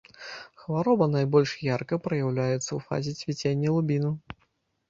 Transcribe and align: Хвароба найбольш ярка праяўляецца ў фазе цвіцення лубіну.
Хвароба 0.61 1.05
найбольш 1.15 1.51
ярка 1.67 1.95
праяўляецца 2.07 2.57
ў 2.73 2.79
фазе 2.89 3.11
цвіцення 3.21 3.69
лубіну. 3.77 4.11